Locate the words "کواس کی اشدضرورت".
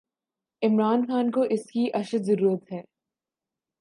1.31-2.71